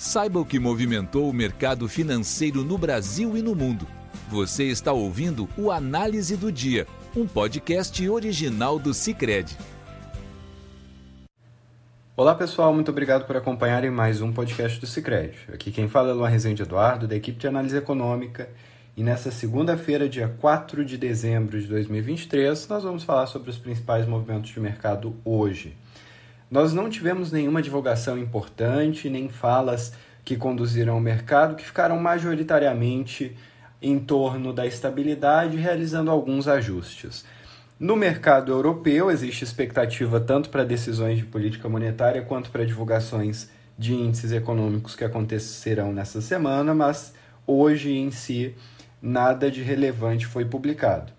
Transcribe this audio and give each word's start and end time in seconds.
Saiba 0.00 0.40
o 0.40 0.46
que 0.46 0.58
movimentou 0.58 1.28
o 1.28 1.32
mercado 1.32 1.86
financeiro 1.86 2.64
no 2.64 2.78
Brasil 2.78 3.36
e 3.36 3.42
no 3.42 3.54
mundo. 3.54 3.86
Você 4.30 4.64
está 4.64 4.94
ouvindo 4.94 5.46
o 5.58 5.70
Análise 5.70 6.38
do 6.38 6.50
Dia, 6.50 6.86
um 7.14 7.26
podcast 7.26 8.08
original 8.08 8.78
do 8.78 8.94
Cicred. 8.94 9.54
Olá 12.16 12.34
pessoal, 12.34 12.72
muito 12.72 12.90
obrigado 12.90 13.26
por 13.26 13.36
acompanharem 13.36 13.90
mais 13.90 14.22
um 14.22 14.32
podcast 14.32 14.80
do 14.80 14.86
Cicred. 14.86 15.36
Aqui 15.52 15.70
quem 15.70 15.86
fala 15.86 16.08
é 16.08 16.14
Luan 16.14 16.30
Rezende 16.30 16.62
Eduardo, 16.62 17.06
da 17.06 17.14
equipe 17.14 17.38
de 17.38 17.46
análise 17.46 17.76
econômica. 17.76 18.48
E 18.96 19.02
nessa 19.02 19.30
segunda-feira, 19.30 20.08
dia 20.08 20.34
4 20.40 20.82
de 20.82 20.96
dezembro 20.96 21.60
de 21.60 21.66
2023, 21.66 22.68
nós 22.68 22.84
vamos 22.84 23.04
falar 23.04 23.26
sobre 23.26 23.50
os 23.50 23.58
principais 23.58 24.06
movimentos 24.06 24.50
de 24.50 24.60
mercado 24.60 25.14
hoje. 25.26 25.76
Nós 26.50 26.72
não 26.72 26.90
tivemos 26.90 27.30
nenhuma 27.30 27.62
divulgação 27.62 28.18
importante, 28.18 29.08
nem 29.08 29.28
falas 29.28 29.92
que 30.24 30.36
conduziram 30.36 30.98
o 30.98 31.00
mercado, 31.00 31.54
que 31.54 31.64
ficaram 31.64 31.96
majoritariamente 31.98 33.36
em 33.80 33.98
torno 33.98 34.52
da 34.52 34.66
estabilidade, 34.66 35.56
realizando 35.56 36.10
alguns 36.10 36.48
ajustes. 36.48 37.24
No 37.78 37.96
mercado 37.96 38.52
europeu, 38.52 39.10
existe 39.10 39.44
expectativa 39.44 40.20
tanto 40.20 40.50
para 40.50 40.64
decisões 40.64 41.18
de 41.18 41.24
política 41.24 41.68
monetária 41.68 42.20
quanto 42.22 42.50
para 42.50 42.66
divulgações 42.66 43.48
de 43.78 43.94
índices 43.94 44.32
econômicos 44.32 44.94
que 44.94 45.04
acontecerão 45.04 45.92
nessa 45.92 46.20
semana, 46.20 46.74
mas 46.74 47.14
hoje 47.46 47.92
em 47.96 48.10
si 48.10 48.54
nada 49.00 49.50
de 49.50 49.62
relevante 49.62 50.26
foi 50.26 50.44
publicado. 50.44 51.12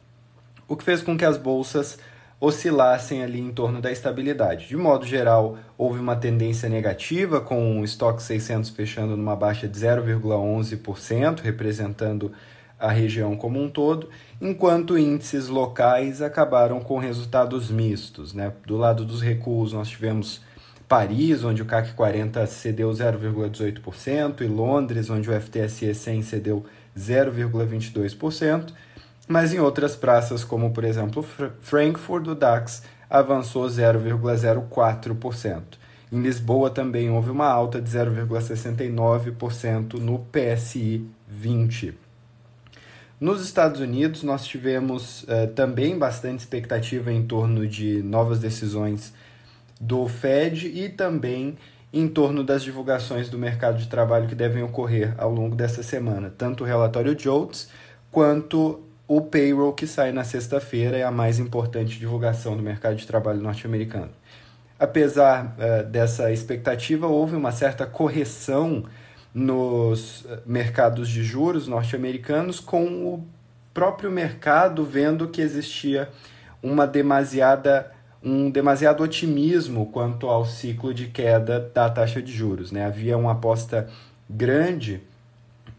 O 0.67 0.77
que 0.77 0.83
fez 0.83 1.01
com 1.01 1.17
que 1.17 1.25
as 1.25 1.37
bolsas 1.37 1.97
oscilassem 2.41 3.23
ali 3.23 3.39
em 3.39 3.51
torno 3.51 3.79
da 3.79 3.91
estabilidade. 3.91 4.67
De 4.67 4.75
modo 4.75 5.05
geral, 5.05 5.59
houve 5.77 5.99
uma 5.99 6.15
tendência 6.15 6.67
negativa, 6.67 7.39
com 7.39 7.79
o 7.79 7.85
estoque 7.85 8.23
600 8.23 8.71
fechando 8.71 9.15
numa 9.15 9.35
baixa 9.35 9.67
de 9.67 9.79
0,11%, 9.79 11.41
representando 11.41 12.31
a 12.79 12.89
região 12.89 13.37
como 13.37 13.61
um 13.61 13.69
todo, 13.69 14.09
enquanto 14.41 14.97
índices 14.97 15.47
locais 15.47 16.19
acabaram 16.19 16.79
com 16.79 16.97
resultados 16.97 17.69
mistos. 17.69 18.33
Né? 18.33 18.51
Do 18.65 18.75
lado 18.75 19.05
dos 19.05 19.21
recuos, 19.21 19.71
nós 19.71 19.87
tivemos 19.87 20.41
Paris, 20.87 21.43
onde 21.43 21.61
o 21.61 21.65
CAC 21.65 21.93
40 21.93 22.47
cedeu 22.47 22.89
0,18%, 22.89 24.41
e 24.41 24.47
Londres, 24.47 25.11
onde 25.11 25.29
o 25.29 25.39
FTSE 25.39 25.93
100 25.93 26.23
cedeu 26.23 26.65
0,22%, 26.97 28.73
mas 29.27 29.53
em 29.53 29.59
outras 29.59 29.95
praças, 29.95 30.43
como 30.43 30.71
por 30.71 30.83
exemplo 30.83 31.23
Frankfurt, 31.61 32.27
o 32.27 32.35
DAX 32.35 32.83
avançou 33.09 33.65
0,04%. 33.65 35.61
Em 36.11 36.21
Lisboa 36.21 36.69
também 36.69 37.09
houve 37.09 37.29
uma 37.29 37.47
alta 37.47 37.81
de 37.81 37.89
0,69% 37.89 39.93
no 39.93 40.19
PSI 40.19 41.07
20. 41.27 41.97
Nos 43.19 43.43
Estados 43.43 43.79
Unidos, 43.79 44.23
nós 44.23 44.45
tivemos 44.45 45.23
uh, 45.23 45.47
também 45.55 45.97
bastante 45.97 46.39
expectativa 46.39 47.13
em 47.13 47.21
torno 47.21 47.67
de 47.67 48.01
novas 48.01 48.39
decisões 48.39 49.13
do 49.79 50.07
Fed 50.07 50.67
e 50.67 50.89
também 50.89 51.55
em 51.93 52.07
torno 52.07 52.43
das 52.43 52.63
divulgações 52.63 53.29
do 53.29 53.37
mercado 53.37 53.77
de 53.77 53.87
trabalho 53.87 54.27
que 54.27 54.35
devem 54.35 54.63
ocorrer 54.63 55.13
ao 55.17 55.31
longo 55.31 55.55
dessa 55.55 55.83
semana, 55.83 56.33
tanto 56.35 56.63
o 56.63 56.67
relatório 56.67 57.17
JOLTS 57.17 57.69
quanto 58.09 58.81
o 59.13 59.19
payroll 59.19 59.73
que 59.73 59.85
sai 59.85 60.13
na 60.13 60.23
sexta-feira 60.23 60.95
é 60.95 61.03
a 61.03 61.11
mais 61.11 61.37
importante 61.37 61.99
divulgação 61.99 62.55
do 62.55 62.63
mercado 62.63 62.95
de 62.95 63.05
trabalho 63.05 63.41
norte-americano. 63.41 64.09
Apesar 64.79 65.53
uh, 65.57 65.83
dessa 65.83 66.31
expectativa, 66.31 67.07
houve 67.07 67.35
uma 67.35 67.51
certa 67.51 67.85
correção 67.85 68.85
nos 69.33 70.25
eh, 70.29 70.39
mercados 70.45 71.09
de 71.09 71.23
juros 71.23 71.67
norte-americanos, 71.67 72.61
com 72.61 72.85
o 73.05 73.25
próprio 73.73 74.09
mercado 74.09 74.85
vendo 74.85 75.27
que 75.27 75.41
existia 75.41 76.09
uma 76.63 76.87
demasiada 76.87 77.91
um 78.23 78.49
demasiado 78.49 79.03
otimismo 79.03 79.87
quanto 79.87 80.27
ao 80.27 80.45
ciclo 80.45 80.93
de 80.93 81.07
queda 81.07 81.59
da 81.59 81.89
taxa 81.89 82.21
de 82.21 82.31
juros. 82.31 82.71
Né? 82.71 82.85
Havia 82.85 83.17
uma 83.17 83.31
aposta 83.31 83.89
grande 84.29 85.01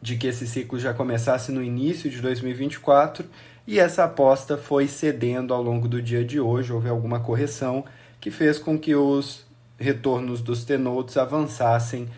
de 0.02 0.16
que 0.16 0.26
esse 0.26 0.46
ciclo 0.48 0.80
já 0.80 0.92
começasse 0.92 1.52
no 1.52 1.62
início 1.62 2.10
de 2.10 2.20
2024 2.20 3.24
e 3.66 3.78
essa 3.78 4.04
aposta 4.04 4.58
foi 4.58 4.86
cedendo 4.88 5.54
ao 5.54 5.62
longo 5.62 5.86
do 5.86 6.02
dia 6.02 6.24
de 6.24 6.40
hoje. 6.40 6.72
Houve 6.72 6.88
alguma 6.88 7.20
correção 7.20 7.84
que 8.20 8.28
fez 8.30 8.58
com 8.58 8.76
que 8.76 8.96
os 8.96 9.46
retornos 9.78 10.42
dos 10.42 10.64
T-Notes 10.64 11.16
avançassem 11.16 12.08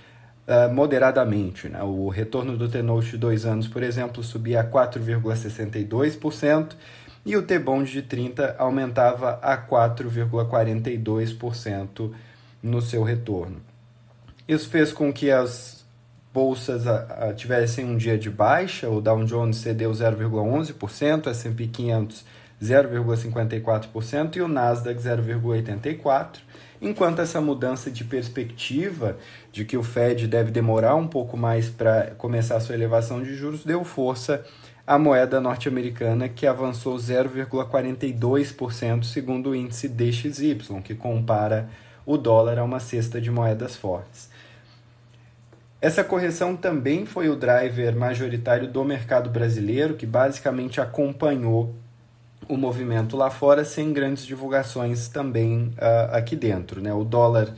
uh, 0.48 0.72
moderadamente. 0.72 1.68
Né? 1.68 1.82
O 1.82 2.08
retorno 2.08 2.56
do 2.56 2.66
T-Note 2.68 3.10
de 3.10 3.18
dois 3.18 3.44
anos, 3.44 3.68
por 3.68 3.82
exemplo, 3.82 4.22
subia 4.22 4.62
a 4.62 4.64
4,62% 4.64 6.72
e 7.26 7.36
o 7.36 7.42
T-Bond 7.42 7.90
de 7.90 8.00
30 8.00 8.56
aumentava 8.58 9.38
a 9.42 9.58
4,42% 9.58 12.10
no 12.62 12.80
seu 12.80 13.02
retorno. 13.02 13.60
Isso 14.48 14.70
fez 14.70 14.90
com 14.92 15.12
que 15.12 15.30
as 15.30 15.83
bolsas 16.34 16.88
a, 16.88 17.28
a, 17.28 17.32
tivessem 17.32 17.84
um 17.84 17.96
dia 17.96 18.18
de 18.18 18.28
baixa, 18.28 18.90
o 18.90 19.00
Dow 19.00 19.24
Jones 19.24 19.58
cedeu 19.58 19.92
0,11%, 19.92 21.26
o 21.26 21.30
S&P 21.30 21.68
500 21.68 22.24
0,54% 22.62 24.36
e 24.36 24.40
o 24.40 24.46
Nasdaq 24.48 25.00
0,84%, 25.00 26.38
enquanto 26.80 27.20
essa 27.20 27.40
mudança 27.40 27.90
de 27.90 28.04
perspectiva 28.04 29.16
de 29.52 29.64
que 29.64 29.76
o 29.76 29.82
Fed 29.82 30.28
deve 30.28 30.50
demorar 30.50 30.94
um 30.94 31.06
pouco 31.06 31.36
mais 31.36 31.68
para 31.68 32.12
começar 32.16 32.56
a 32.56 32.60
sua 32.60 32.74
elevação 32.74 33.22
de 33.22 33.34
juros 33.34 33.64
deu 33.64 33.84
força 33.84 34.42
à 34.86 34.98
moeda 34.98 35.40
norte-americana 35.40 36.28
que 36.28 36.46
avançou 36.46 36.96
0,42% 36.96 39.04
segundo 39.04 39.50
o 39.50 39.54
índice 39.54 39.88
DXY, 39.88 40.58
que 40.82 40.94
compara 40.94 41.68
o 42.06 42.16
dólar 42.16 42.58
a 42.58 42.64
uma 42.64 42.80
cesta 42.80 43.20
de 43.20 43.30
moedas 43.30 43.76
fortes. 43.76 44.32
Essa 45.84 46.02
correção 46.02 46.56
também 46.56 47.04
foi 47.04 47.28
o 47.28 47.36
driver 47.36 47.94
majoritário 47.94 48.66
do 48.66 48.82
mercado 48.82 49.28
brasileiro, 49.28 49.96
que 49.96 50.06
basicamente 50.06 50.80
acompanhou 50.80 51.74
o 52.48 52.56
movimento 52.56 53.18
lá 53.18 53.28
fora, 53.28 53.66
sem 53.66 53.92
grandes 53.92 54.24
divulgações 54.24 55.08
também 55.08 55.74
uh, 55.76 56.08
aqui 56.12 56.34
dentro. 56.34 56.80
Né? 56.80 56.90
O 56.94 57.04
dólar 57.04 57.52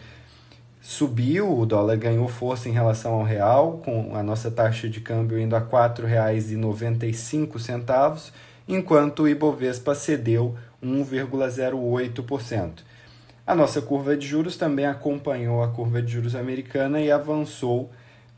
subiu, 0.82 1.56
o 1.56 1.64
dólar 1.64 1.96
ganhou 1.98 2.26
força 2.26 2.68
em 2.68 2.72
relação 2.72 3.14
ao 3.14 3.22
real, 3.22 3.80
com 3.84 4.16
a 4.16 4.24
nossa 4.24 4.50
taxa 4.50 4.88
de 4.88 5.00
câmbio 5.00 5.38
indo 5.38 5.54
a 5.54 5.60
R$ 5.60 5.66
4,95, 5.66 8.32
enquanto 8.66 9.22
o 9.22 9.28
Ibovespa 9.28 9.94
cedeu 9.94 10.56
1,08%. 10.84 12.72
A 13.46 13.54
nossa 13.54 13.80
curva 13.80 14.16
de 14.16 14.26
juros 14.26 14.56
também 14.56 14.86
acompanhou 14.86 15.62
a 15.62 15.68
curva 15.68 16.02
de 16.02 16.12
juros 16.12 16.34
americana 16.34 17.00
e 17.00 17.08
avançou 17.08 17.88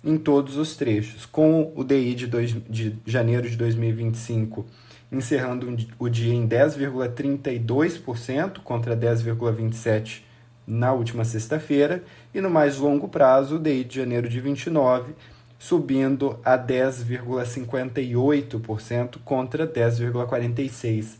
em 0.04 0.16
todos 0.16 0.56
os 0.56 0.76
trechos, 0.76 1.26
com 1.26 1.72
o 1.74 1.82
DI 1.82 2.14
de, 2.14 2.26
dois, 2.26 2.54
de 2.68 2.96
janeiro 3.04 3.48
de 3.48 3.56
2025 3.56 4.64
encerrando 5.10 5.74
o 5.98 6.08
dia 6.08 6.34
em 6.34 6.46
10,32% 6.46 8.58
contra 8.58 8.94
10,27% 8.96 10.20
na 10.66 10.92
última 10.92 11.24
sexta-feira, 11.24 12.04
e 12.34 12.42
no 12.42 12.50
mais 12.50 12.76
longo 12.76 13.08
prazo, 13.08 13.56
o 13.56 13.58
DI 13.58 13.84
de 13.84 13.96
janeiro 13.96 14.28
de 14.28 14.38
29 14.38 15.14
subindo 15.58 16.38
a 16.44 16.58
10,58% 16.58 19.18
contra 19.24 19.66
10,46% 19.66 21.16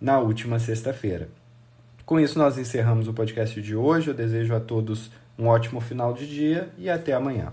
na 0.00 0.18
última 0.18 0.58
sexta-feira. 0.58 1.28
Com 2.06 2.18
isso, 2.18 2.38
nós 2.38 2.56
encerramos 2.56 3.06
o 3.06 3.12
podcast 3.12 3.60
de 3.60 3.76
hoje. 3.76 4.08
Eu 4.08 4.14
desejo 4.14 4.54
a 4.54 4.60
todos 4.60 5.10
um 5.38 5.46
ótimo 5.46 5.78
final 5.80 6.14
de 6.14 6.26
dia 6.26 6.70
e 6.78 6.88
até 6.88 7.12
amanhã. 7.12 7.52